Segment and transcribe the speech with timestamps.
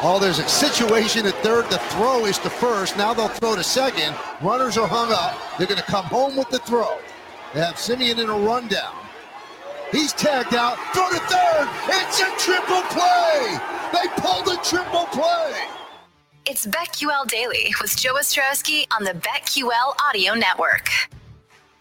[0.00, 1.68] Oh, there's a situation at third.
[1.70, 2.96] The throw is to first.
[2.96, 4.14] Now they'll throw to second.
[4.40, 5.36] Runners are hung up.
[5.58, 6.98] They're going to come home with the throw.
[7.52, 8.94] They have Simeon in a rundown.
[9.90, 10.78] He's tagged out.
[10.94, 11.68] Throw to third.
[11.88, 13.58] It's a triple play.
[13.92, 15.64] They pulled a triple play.
[16.46, 20.90] It's BetQL Daily with Joe Ostrowski on the BetQL Audio Network.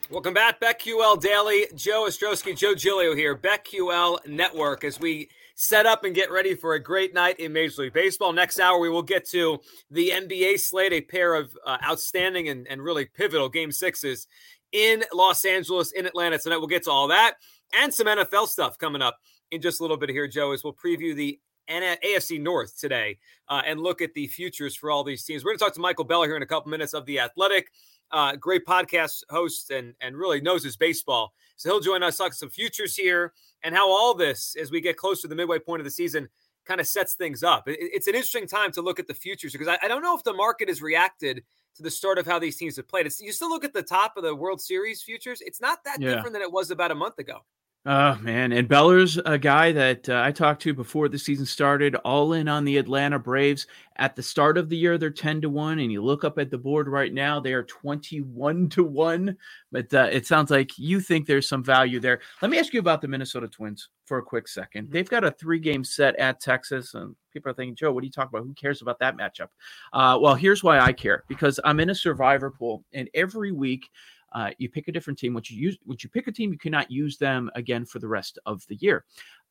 [0.10, 1.68] Welcome back, BetQL Daily.
[1.76, 6.76] Joe Ostrowski, Joe Giglio here, BetQL Network, as we set up and get ready for
[6.76, 8.32] a great night in Major League Baseball.
[8.32, 12.68] Next hour, we will get to the NBA slate, a pair of uh, outstanding and,
[12.68, 14.28] and really pivotal game sixes
[14.72, 16.58] in Los Angeles, in Atlanta tonight.
[16.58, 17.38] We'll get to all that
[17.74, 19.18] and some NFL stuff coming up
[19.50, 23.18] in just a little bit here, Joe, as we'll preview the AFC North today
[23.50, 25.44] uh, and look at the futures for all these teams.
[25.44, 27.72] We're going to talk to Michael Beller here in a couple minutes of The Athletic.
[28.12, 31.34] Uh, great podcast host and, and really knows his baseball.
[31.58, 33.34] So he'll join us, talk some futures here
[33.64, 36.30] and how all this, as we get close to the midway point of the season,
[36.66, 37.68] kind of sets things up.
[37.68, 40.16] It, it's an interesting time to look at the futures because I, I, don't know
[40.16, 41.44] if the market has reacted
[41.76, 43.06] to the start of how these teams have played.
[43.06, 46.00] It's, you still look at the top of the World Series futures, it's not that
[46.00, 46.14] yeah.
[46.14, 47.42] different than it was about a month ago.
[47.90, 51.96] Oh man, and Beller's a guy that uh, I talked to before the season started,
[51.96, 53.66] all in on the Atlanta Braves.
[53.96, 56.52] At the start of the year, they're ten to one, and you look up at
[56.52, 59.38] the board right now, they are twenty-one to one.
[59.72, 62.20] But uh, it sounds like you think there's some value there.
[62.42, 64.92] Let me ask you about the Minnesota Twins for a quick second.
[64.92, 68.12] They've got a three-game set at Texas, and people are thinking, Joe, what are you
[68.12, 68.46] talking about?
[68.46, 69.48] Who cares about that matchup?
[69.94, 73.90] Uh, well, here's why I care: because I'm in a survivor pool, and every week
[74.38, 75.34] uh, you pick a different team.
[75.34, 78.08] Once you use, once you pick a team, you cannot use them again for the
[78.08, 79.04] rest of the year.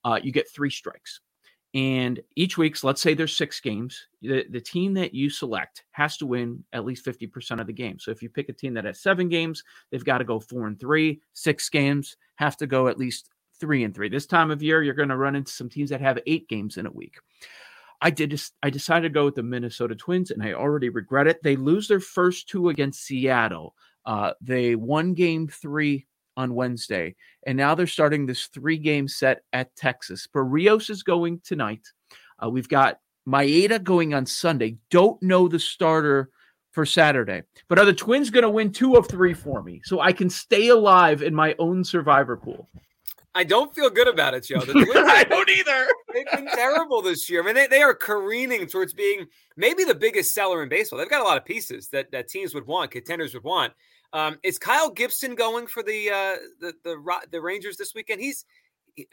[0.05, 1.21] Uh, you get three strikes.
[1.75, 6.17] And each week, let's say there's six games, the, the team that you select has
[6.19, 7.99] to win at least 50% of the game.
[7.99, 10.69] So if you pick a team that has seven games, they've got to go four
[10.69, 11.21] and three.
[11.33, 14.09] Six games have to go at least three and three.
[14.09, 16.77] This time of year, you're going to run into some teams that have eight games
[16.77, 17.17] in a week.
[18.01, 18.41] I did.
[18.63, 21.43] I decided to go with the Minnesota Twins, and I already regret it.
[21.43, 23.75] They lose their first two against Seattle.
[24.07, 26.07] Uh, they won game three
[26.37, 27.15] on Wednesday,
[27.47, 30.27] and now they're starting this three game set at Texas.
[30.33, 31.83] Berrios is going tonight.
[32.43, 34.77] Uh, we've got Maeda going on Sunday.
[34.91, 36.31] Don't know the starter
[36.71, 40.01] for Saturday, but are the Twins going to win two of three for me so
[40.01, 42.69] I can stay alive in my own survivor pool?
[43.37, 44.61] I don't feel good about it, Joe.
[44.67, 45.87] I don't either.
[46.15, 47.43] They've been terrible this year.
[47.43, 49.27] I mean, they, they are careening towards being
[49.59, 50.99] maybe the biggest seller in baseball.
[50.99, 53.75] They've got a lot of pieces that, that teams would want, contenders would want.
[54.17, 58.23] Um, is Kyle Gibson going for the uh, the the the Rangers this weekend?
[58.23, 58.47] He's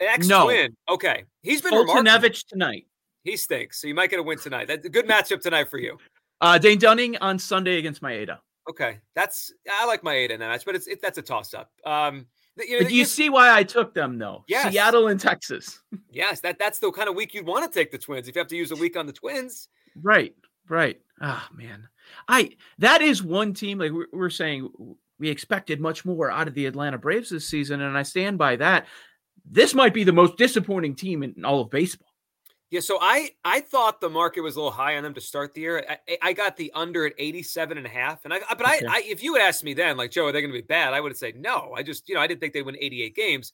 [0.00, 0.74] ex twin.
[0.88, 0.94] No.
[0.94, 2.86] Okay, he's been Foltynewicz tonight.
[3.22, 4.66] He stinks, so you might get a win tonight.
[4.66, 5.98] That's a good matchup tonight for you.
[6.40, 8.38] Uh, Dane Dunning on Sunday against Maeda.
[8.68, 11.70] Okay, that's I like Maeda in that match, but it's it, that's a toss up.
[11.84, 12.26] Um,
[12.56, 14.42] you know, you see why I took them though?
[14.48, 14.72] Yes.
[14.72, 15.82] Seattle and Texas.
[16.10, 18.40] yes, that that's the kind of week you'd want to take the Twins if you
[18.40, 19.68] have to use a week on the Twins.
[20.00, 20.34] Right,
[20.66, 20.98] right.
[21.20, 21.88] Ah, oh, man.
[22.28, 24.70] I that is one team like we're saying
[25.18, 28.56] we expected much more out of the Atlanta Braves this season, and I stand by
[28.56, 28.86] that.
[29.44, 32.08] This might be the most disappointing team in all of baseball.
[32.70, 35.54] Yeah, so I I thought the market was a little high on them to start
[35.54, 35.84] the year.
[36.08, 38.24] I, I got the under at 87 and a half.
[38.24, 38.84] And I but okay.
[38.86, 40.66] I, I if you had asked me then, like, Joe, are they going to be
[40.66, 40.92] bad?
[40.92, 41.72] I would have said no.
[41.76, 43.52] I just, you know, I didn't think they'd win 88 games.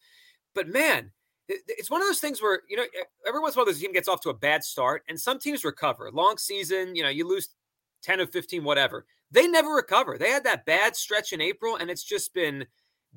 [0.55, 1.11] But man,
[1.49, 2.85] it's one of those things where, you know,
[3.27, 5.39] every once in a while this team gets off to a bad start and some
[5.39, 6.11] teams recover.
[6.13, 7.49] Long season, you know, you lose
[8.03, 9.07] 10 or 15, whatever.
[9.31, 10.19] They never recover.
[10.19, 12.67] They had that bad stretch in April, and it's just been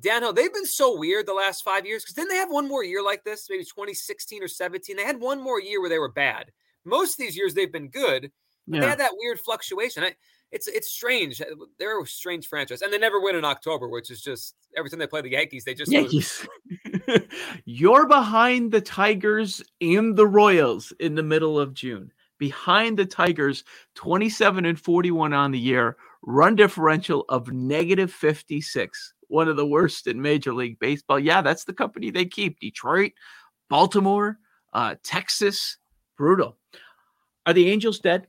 [0.00, 0.32] downhill.
[0.32, 3.02] They've been so weird the last five years because then they have one more year
[3.02, 4.96] like this, maybe 2016 or 17.
[4.96, 6.52] They had one more year where they were bad.
[6.84, 8.30] Most of these years they've been good.
[8.66, 8.80] Yeah.
[8.80, 10.04] They had that weird fluctuation.
[10.04, 10.14] I,
[10.52, 11.40] it's it's strange.
[11.40, 11.46] Uh,
[11.78, 15.00] they're a strange franchise, and they never win in October, which is just every time
[15.00, 16.46] they play the Yankees, they just Yankees.
[17.64, 22.12] You're behind the Tigers and the Royals in the middle of June.
[22.38, 23.64] Behind the Tigers,
[23.94, 30.06] 27 and 41 on the year, run differential of negative 56, one of the worst
[30.06, 31.18] in Major League Baseball.
[31.18, 32.60] Yeah, that's the company they keep.
[32.60, 33.12] Detroit,
[33.68, 34.38] Baltimore,
[34.72, 35.78] uh, Texas,
[36.16, 36.56] brutal.
[37.46, 38.26] Are the Angels dead?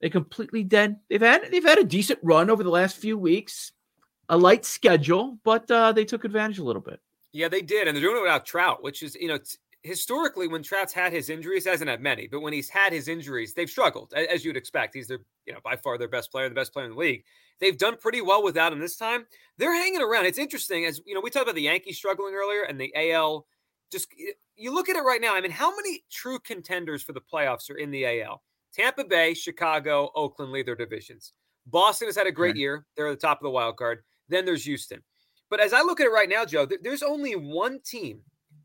[0.00, 0.96] They completely dead.
[1.08, 3.72] They've had they've had a decent run over the last few weeks,
[4.28, 7.00] a light schedule, but uh, they took advantage a little bit.
[7.32, 9.38] Yeah, they did, and they're doing it without Trout, which is you know
[9.84, 13.52] historically when Trout's had his injuries, hasn't had many, but when he's had his injuries,
[13.52, 14.94] they've struggled as you'd expect.
[14.94, 17.22] He's their you know by far their best player, the best player in the league.
[17.60, 19.26] They've done pretty well without him this time.
[19.58, 20.26] They're hanging around.
[20.26, 23.46] It's interesting as you know we talked about the Yankees struggling earlier and the AL.
[23.92, 24.08] Just
[24.56, 25.36] you look at it right now.
[25.36, 28.42] I mean, how many true contenders for the playoffs are in the AL?
[28.72, 31.32] Tampa Bay, Chicago, Oakland lead their divisions.
[31.66, 32.86] Boston has had a great year.
[32.96, 34.02] They're at the top of the wild card.
[34.28, 35.02] Then there's Houston.
[35.48, 38.22] But as I look at it right now, Joe, there's only one team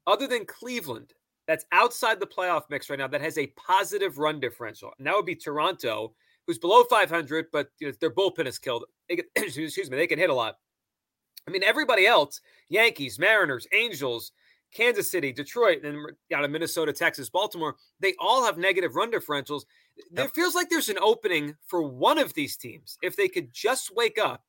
[0.10, 1.14] other than Cleveland
[1.48, 4.92] that's outside the playoff mix right now that has a positive run differential.
[4.98, 6.14] And that would be Toronto,
[6.46, 8.86] who's below 500, but you know, their bullpen is killed.
[9.08, 10.58] They can, excuse me, they can hit a lot.
[11.48, 14.32] I mean, everybody else, Yankees, Mariners, Angels,
[14.74, 15.98] Kansas City, Detroit, and
[16.32, 19.64] out of Minnesota, Texas, Baltimore, they all have negative run differentials.
[20.12, 20.26] Yep.
[20.26, 23.96] It feels like there's an opening for one of these teams if they could just
[23.96, 24.44] wake up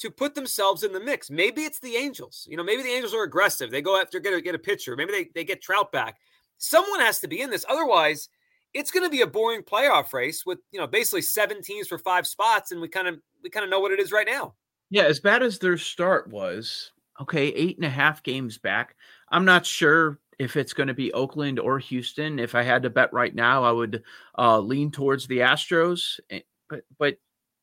[0.00, 1.30] to put themselves in the mix.
[1.30, 2.46] Maybe it's the Angels.
[2.50, 3.70] You know, maybe the Angels are aggressive.
[3.70, 4.96] They go after get a, get a pitcher.
[4.96, 6.16] Maybe they, they get Trout back.
[6.58, 7.64] Someone has to be in this.
[7.68, 8.28] Otherwise,
[8.74, 11.98] it's going to be a boring playoff race with you know basically seven teams for
[11.98, 14.54] five spots, and we kind of we kind of know what it is right now.
[14.90, 18.96] Yeah, as bad as their start was, okay, eight and a half games back.
[19.30, 22.38] I'm not sure if it's going to be Oakland or Houston.
[22.38, 24.02] If I had to bet right now, I would
[24.38, 26.18] uh, lean towards the Astros.
[26.30, 27.16] Eh, but but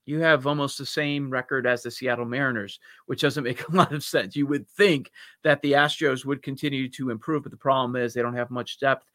[0.07, 3.91] you have almost the same record as the Seattle Mariners, which doesn't make a lot
[3.91, 4.35] of sense.
[4.35, 5.11] You would think
[5.43, 8.79] that the Astros would continue to improve, but the problem is they don't have much
[8.79, 9.05] depth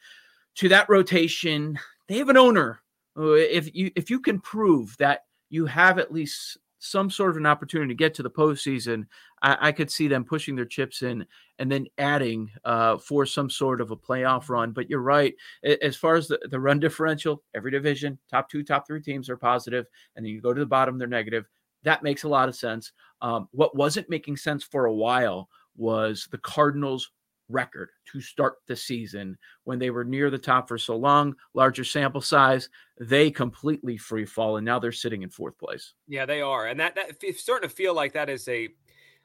[0.57, 1.79] to that rotation.
[2.09, 2.83] They have an owner.
[3.19, 7.37] Uh, if you if you can prove that you have at least some sort of
[7.37, 9.07] an opportunity to get to the postseason,
[9.41, 11.25] I, I could see them pushing their chips in
[11.61, 14.73] and then adding uh, for some sort of a playoff run.
[14.73, 15.33] But you're right.
[15.81, 19.37] As far as the, the run differential, every division, top two, top three teams are
[19.37, 19.87] positive,
[20.17, 21.47] and then you go to the bottom, they're negative.
[21.85, 22.93] That makes a lot of sense.
[23.21, 27.13] Um, what wasn't making sense for a while was the Cardinals
[27.53, 31.85] record to start the season when they were near the top for so long, larger
[31.85, 32.69] sample size,
[32.99, 35.95] they completely free fall and now they're sitting in fourth place.
[36.09, 36.67] Yeah, they are.
[36.67, 38.69] And that that it's starting to feel like that is a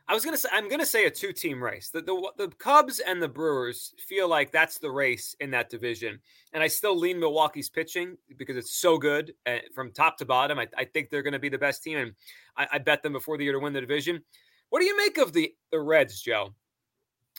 [0.09, 1.89] I was gonna say I'm gonna say a two team race.
[1.89, 6.19] The, the the Cubs and the Brewers feel like that's the race in that division,
[6.53, 10.59] and I still lean Milwaukee's pitching because it's so good uh, from top to bottom.
[10.59, 12.13] I, I think they're to be the best team, and
[12.55, 14.23] I, I bet them before the year to win the division.
[14.69, 16.53] What do you make of the the Reds, Joe?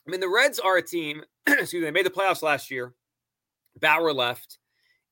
[0.09, 1.23] I mean, the Reds are a team.
[1.47, 1.81] excuse me.
[1.81, 2.95] They made the playoffs last year.
[3.79, 4.59] Bauer left.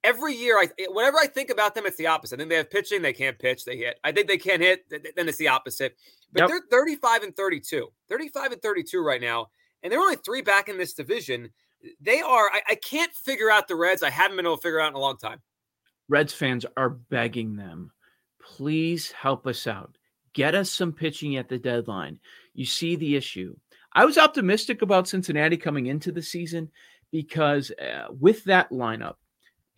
[0.02, 2.36] Every year, I eh, whenever I think about them, it's the opposite.
[2.36, 3.98] I think they have pitching, they can't pitch, they hit.
[4.04, 5.96] I think they can't hit, then it's the opposite.
[6.32, 6.48] But yep.
[6.48, 9.48] they're 35 and 32, 35 and 32 right now,
[9.82, 11.50] and they're only three back in this division.
[12.00, 12.50] They are.
[12.52, 14.02] I, I can't figure out the Reds.
[14.02, 15.40] I haven't been able to figure out in a long time.
[16.08, 17.90] Reds fans are begging them,
[18.40, 19.96] please help us out.
[20.34, 22.20] Get us some pitching at the deadline.
[22.54, 23.56] You see the issue.
[23.96, 26.70] I was optimistic about Cincinnati coming into the season
[27.10, 29.14] because uh, with that lineup,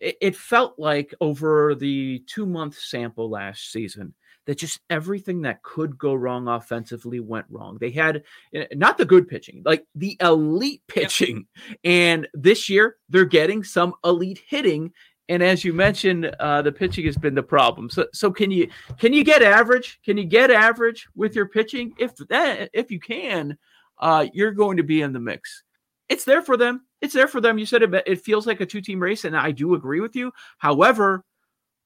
[0.01, 4.13] it, it felt like over the two month sample last season
[4.45, 7.77] that just everything that could go wrong offensively went wrong.
[7.79, 8.23] They had
[8.53, 11.45] eh, not the good pitching, like the elite pitching.
[11.85, 14.91] And this year they're getting some elite hitting.
[15.29, 17.89] And as you mentioned, uh, the pitching has been the problem.
[17.89, 19.99] So, so can you can you get average?
[20.03, 21.93] Can you get average with your pitching?
[21.97, 23.57] If that if you can,
[23.99, 25.63] uh, you're going to be in the mix.
[26.07, 26.85] It's there for them.
[27.01, 27.57] It's there for them.
[27.57, 30.15] You said it, it feels like a two team race, and I do agree with
[30.15, 30.31] you.
[30.57, 31.23] However,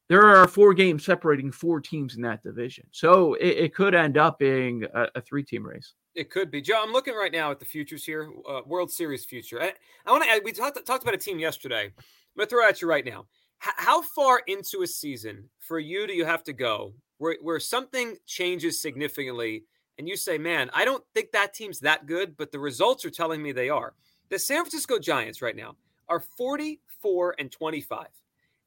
[0.10, 2.86] there are four games separating four teams in that division.
[2.91, 5.93] So it, it could end up being a, a three team race.
[6.15, 6.62] It could be.
[6.62, 9.62] Joe, I'm looking right now at the futures here, uh, World Series future.
[9.62, 9.74] I,
[10.05, 10.41] I want to.
[10.43, 11.86] We talked talked about a team yesterday.
[11.86, 13.25] I'm gonna throw at you right now.
[13.65, 17.60] H- how far into a season for you do you have to go where where
[17.60, 19.63] something changes significantly
[19.98, 23.10] and you say, man, I don't think that team's that good, but the results are
[23.10, 23.94] telling me they are.
[24.30, 25.76] The San Francisco Giants right now
[26.10, 28.08] are 44 and 25.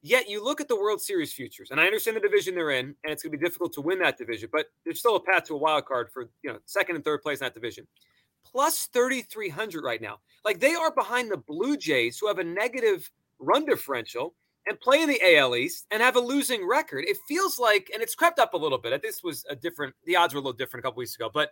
[0.03, 2.95] Yet you look at the World Series futures, and I understand the division they're in,
[3.03, 5.45] and it's going to be difficult to win that division, but there's still a path
[5.45, 7.87] to a wild card for you know second and third place in that division.
[8.45, 10.21] Plus 3,300 right now.
[10.45, 14.35] Like they are behind the Blue Jays, who have a negative run differential
[14.67, 17.05] and play in the AL East and have a losing record.
[17.07, 19.01] It feels like, and it's crept up a little bit.
[19.03, 21.51] This was a different, the odds were a little different a couple weeks ago, but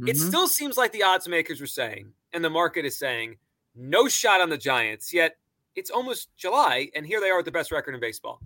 [0.00, 0.08] mm-hmm.
[0.08, 3.36] it still seems like the odds makers were saying, and the market is saying,
[3.74, 5.12] no shot on the Giants.
[5.12, 5.36] Yet
[5.74, 8.40] it's almost July, and here they are with the best record in baseball.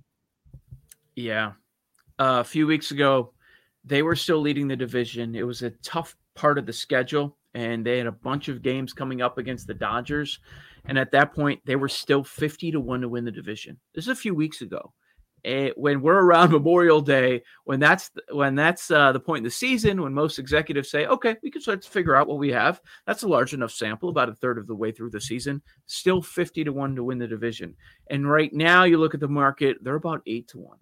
[1.15, 1.53] Yeah.
[2.19, 3.33] Uh, a few weeks ago,
[3.85, 5.35] they were still leading the division.
[5.35, 8.93] It was a tough part of the schedule, and they had a bunch of games
[8.93, 10.41] coming up against the Dodgers.
[10.89, 13.79] And at that point, they were still 50 to 1 to win the division.
[13.95, 14.93] This is a few weeks ago.
[15.45, 19.51] And when we're around Memorial Day, when that's when that's uh, the point in the
[19.51, 22.81] season, when most executives say, "Okay, we can start to figure out what we have,"
[23.07, 25.63] that's a large enough sample, about a third of the way through the season.
[25.87, 27.77] Still fifty to one to win the division,
[28.11, 30.79] and right now you look at the market; they're about eight to one.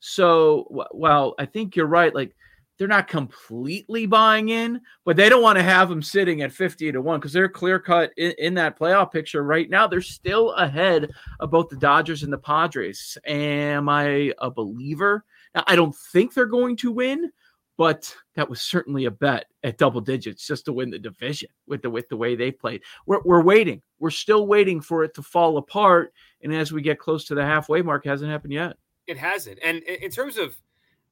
[0.00, 2.14] So, well, I think you're right.
[2.14, 2.34] Like
[2.78, 6.92] they're not completely buying in, but they don't want to have them sitting at 50
[6.92, 9.86] to 1 because they're clear cut in, in, that playoff picture right now.
[9.86, 13.18] They're still ahead of both the Dodgers and the Padres.
[13.26, 15.24] Am I a believer?
[15.54, 17.32] Now, I don't think they're going to win,
[17.76, 21.82] but that was certainly a bet at double digits just to win the division with
[21.82, 22.82] the with the way they played.
[23.06, 23.82] We're, we're waiting.
[23.98, 26.12] We're still waiting for it to fall apart.
[26.42, 28.76] And as we get close to the halfway mark, hasn't happened yet.
[29.08, 29.58] It hasn't.
[29.64, 30.56] And in terms of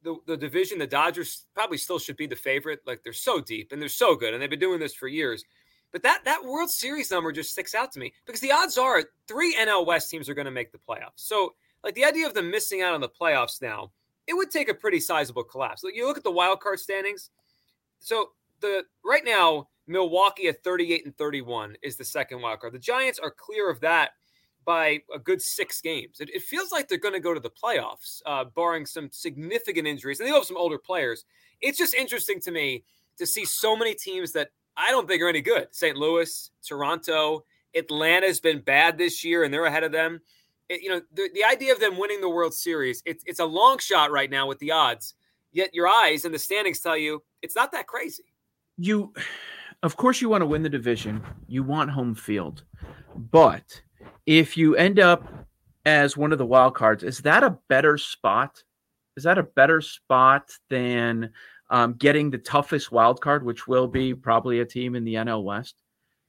[0.06, 2.78] the, the division, the Dodgers probably still should be the favorite.
[2.86, 5.44] Like they're so deep and they're so good, and they've been doing this for years.
[5.90, 9.02] But that that World Series number just sticks out to me because the odds are
[9.26, 11.16] three NL West teams are going to make the playoffs.
[11.16, 13.90] So like the idea of them missing out on the playoffs now,
[14.28, 15.82] it would take a pretty sizable collapse.
[15.82, 17.30] Like you look at the wild card standings.
[17.98, 22.74] So the right now Milwaukee at 38 and 31 is the second wild card.
[22.74, 24.10] The Giants are clear of that
[24.66, 26.20] by a good six games.
[26.20, 29.86] It, it feels like they're going to go to the playoffs, uh, barring some significant
[29.86, 30.20] injuries.
[30.20, 31.24] And they have some older players.
[31.62, 32.84] It's just interesting to me
[33.16, 35.68] to see so many teams that I don't think are any good.
[35.70, 35.96] St.
[35.96, 37.44] Louis, Toronto,
[37.74, 40.20] Atlanta's been bad this year, and they're ahead of them.
[40.68, 43.44] It, you know, the, the idea of them winning the World Series, it, it's a
[43.44, 45.14] long shot right now with the odds.
[45.52, 48.24] Yet your eyes and the standings tell you it's not that crazy.
[48.76, 49.14] You,
[49.84, 51.22] of course, you want to win the division.
[51.46, 52.64] You want home field,
[53.14, 53.80] but
[54.26, 55.26] if you end up
[55.84, 58.62] as one of the wild cards, is that a better spot?
[59.16, 61.30] Is that a better spot than
[61.70, 65.44] um, getting the toughest wild card, which will be probably a team in the NL
[65.44, 65.82] West?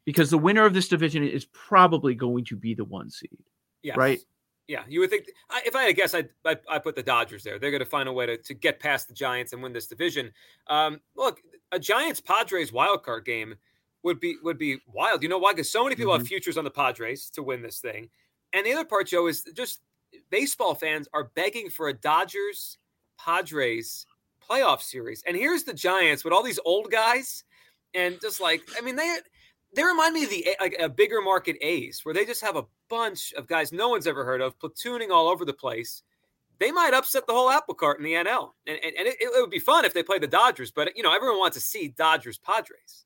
[0.06, 3.38] Because the winner of this division is probably going to be the one seed.
[3.84, 3.96] Yeah.
[3.98, 4.20] Right?
[4.68, 5.28] Yeah, you would think.
[5.66, 7.58] If I had to guess, I'd, I, I put the Dodgers there.
[7.58, 9.88] They're going to find a way to, to get past the Giants and win this
[9.88, 10.32] division.
[10.68, 11.40] Um, look,
[11.72, 13.56] a Giants Padres wild card game
[14.08, 15.22] would be would be wild.
[15.22, 15.52] You know why?
[15.52, 16.22] Because so many people mm-hmm.
[16.22, 18.10] have futures on the Padres to win this thing.
[18.54, 19.82] And the other part, Joe, is just
[20.32, 22.78] baseball fans are begging for a Dodgers
[23.20, 24.06] Padres
[24.50, 25.22] playoff series.
[25.28, 27.44] And here's the Giants with all these old guys,
[27.94, 29.18] and just like I mean they
[29.76, 32.66] they remind me of the like a bigger market A's where they just have a
[32.90, 36.04] bunch of guys no one's ever heard of platooning all over the place.
[36.60, 39.32] They might upset the whole apple cart in the NL, and, and, and it, it
[39.42, 40.72] would be fun if they play the Dodgers.
[40.72, 43.06] But you know everyone wants to see Dodgers Padres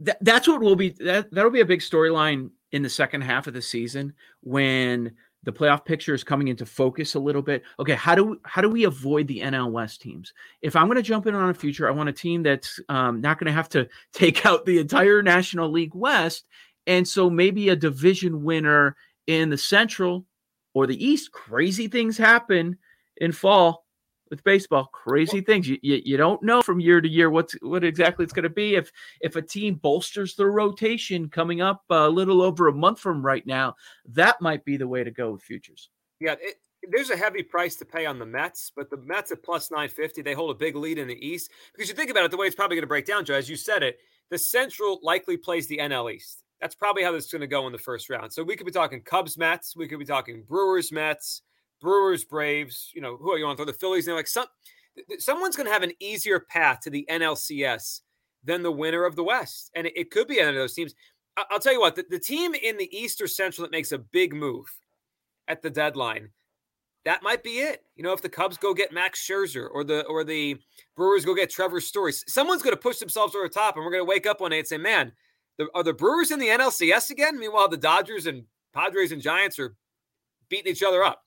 [0.00, 3.46] that, that's what will be that that'll be a big storyline in the second half
[3.46, 5.12] of the season when
[5.44, 7.62] the playoff picture is coming into focus a little bit.
[7.78, 10.32] Okay, how do how do we avoid the NL West teams?
[10.62, 13.20] If I'm going to jump in on a future, I want a team that's um,
[13.20, 16.46] not going to have to take out the entire National League West,
[16.86, 18.96] and so maybe a division winner
[19.26, 20.26] in the Central
[20.72, 21.32] or the East.
[21.32, 22.78] Crazy things happen
[23.18, 23.83] in fall
[24.34, 27.84] with baseball crazy things you, you, you don't know from year to year what's what
[27.84, 32.08] exactly it's going to be if if a team bolsters their rotation coming up a
[32.08, 33.74] little over a month from right now
[34.04, 36.56] that might be the way to go with futures yeah it,
[36.90, 40.20] there's a heavy price to pay on the Mets, but the Mets at plus 950,
[40.20, 41.50] they hold a big lead in the East.
[41.72, 43.48] Because you think about it, the way it's probably going to break down, Joe, as
[43.48, 44.00] you said it,
[44.30, 46.44] the Central likely plays the NL East.
[46.60, 48.34] That's probably how this is going to go in the first round.
[48.34, 51.40] So we could be talking Cubs Mets, we could be talking Brewers Mets,
[51.84, 53.56] Brewers, Braves, you know, who are you on?
[53.56, 54.08] Throw the Phillies.
[54.08, 54.46] And like some,
[55.18, 58.00] someone's going to have an easier path to the NLCS
[58.42, 60.94] than the winner of the West, and it, it could be any of those teams.
[61.36, 63.92] I, will tell you what, the, the team in the East or Central that makes
[63.92, 64.66] a big move
[65.46, 66.30] at the deadline,
[67.04, 67.82] that might be it.
[67.96, 70.56] You know, if the Cubs go get Max Scherzer or the or the
[70.96, 73.92] Brewers go get Trevor Story, someone's going to push themselves over the top, and we're
[73.92, 75.12] going to wake up one day and say, "Man,
[75.58, 79.58] the, are the Brewers in the NLCS again?" Meanwhile, the Dodgers and Padres and Giants
[79.58, 79.76] are
[80.48, 81.24] beating each other up.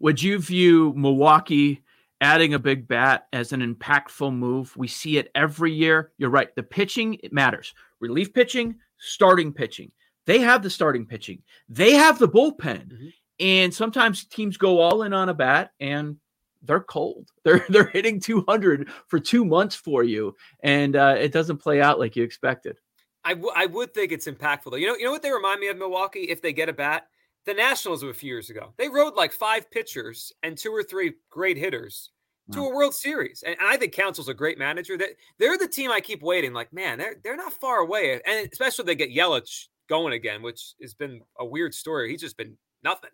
[0.00, 1.82] Would you view Milwaukee
[2.20, 4.76] adding a big bat as an impactful move?
[4.76, 6.12] We see it every year.
[6.18, 6.54] You're right.
[6.54, 7.74] The pitching it matters.
[8.00, 9.90] Relief pitching, starting pitching.
[10.26, 11.42] They have the starting pitching.
[11.68, 12.92] They have the bullpen.
[12.92, 13.08] Mm-hmm.
[13.40, 16.16] And sometimes teams go all in on a bat and
[16.62, 17.28] they're cold.
[17.44, 21.98] They're they're hitting 200 for two months for you, and uh, it doesn't play out
[21.98, 22.76] like you expected.
[23.24, 24.76] I, w- I would think it's impactful though.
[24.76, 27.06] You know, you know what they remind me of Milwaukee if they get a bat
[27.46, 28.74] the Nationals a few years ago.
[28.76, 32.10] They rode like five pitchers and two or three great hitters
[32.52, 33.44] to a World Series.
[33.46, 34.96] And I think Counsell's a great manager.
[34.96, 36.52] That they're the team I keep waiting.
[36.52, 38.20] Like, man, they're they're not far away.
[38.24, 42.10] And especially they get Yelich going again, which has been a weird story.
[42.10, 43.10] He's just been nothing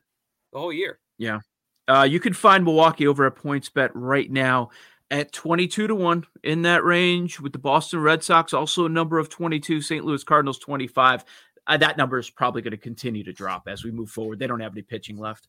[0.52, 0.98] the whole year.
[1.18, 1.40] Yeah.
[1.86, 4.70] Uh, you can find Milwaukee over at PointsBet right now
[5.10, 9.18] at 22 to 1 in that range with the Boston Red Sox also a number
[9.18, 10.04] of 22, St.
[10.04, 11.24] Louis Cardinals 25.
[11.66, 14.38] Uh, that number is probably going to continue to drop as we move forward.
[14.38, 15.48] They don't have any pitching left.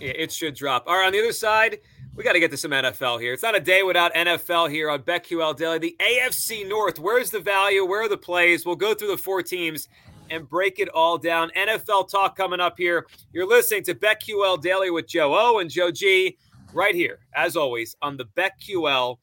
[0.00, 0.84] It should drop.
[0.86, 1.78] All right, on the other side,
[2.14, 3.32] we got to get to some NFL here.
[3.32, 5.78] It's not a day without NFL here on BetQL Daily.
[5.78, 7.84] The AFC North, where's the value?
[7.84, 8.66] Where are the plays?
[8.66, 9.88] We'll go through the four teams
[10.30, 11.50] and break it all down.
[11.56, 13.06] NFL talk coming up here.
[13.32, 16.36] You're listening to BetQL Daily with Joe O and Joe G
[16.72, 19.18] right here, as always, on the BetQL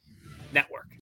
[0.52, 0.88] Network.